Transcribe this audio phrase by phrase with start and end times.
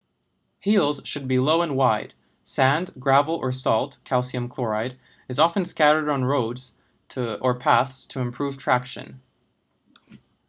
[0.59, 2.15] heels should be low and wide.
[2.41, 4.97] sand gravel or salt calcium chloride
[5.29, 6.73] is often scattered on roads
[7.15, 9.21] or paths to improve traction